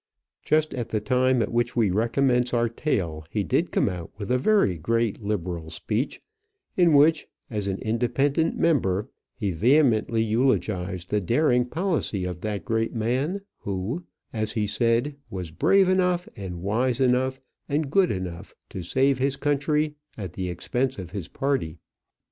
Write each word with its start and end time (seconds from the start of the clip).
Just 0.43 0.73
at 0.73 0.89
the 0.89 0.99
time 0.99 1.43
at 1.43 1.51
which 1.51 1.75
we 1.75 1.91
recommence 1.91 2.55
our 2.55 2.67
tale 2.67 3.23
he 3.29 3.43
did 3.43 3.71
come 3.71 3.87
out 3.87 4.09
with 4.17 4.31
a 4.31 4.37
very 4.39 4.75
great 4.75 5.21
liberal 5.21 5.69
speech, 5.69 6.19
in 6.75 6.93
which, 6.93 7.27
as 7.51 7.67
an 7.67 7.77
independent 7.77 8.57
member, 8.57 9.11
he 9.35 9.51
vehemently 9.51 10.23
eulogized 10.23 11.11
the 11.11 11.21
daring 11.21 11.65
policy 11.65 12.25
of 12.25 12.41
that 12.41 12.65
great 12.65 12.95
man 12.95 13.41
who, 13.59 14.03
as 14.33 14.53
he 14.53 14.65
said, 14.65 15.15
was 15.29 15.51
brave 15.51 15.87
enough, 15.87 16.27
and 16.35 16.63
wise 16.63 16.99
enough, 16.99 17.39
and 17.69 17.91
good 17.91 18.09
enough 18.09 18.55
to 18.71 18.81
save 18.81 19.19
his 19.19 19.35
country 19.35 19.93
at 20.17 20.33
the 20.33 20.49
expense 20.49 20.97
of 20.97 21.11
his 21.11 21.27
party. 21.27 21.77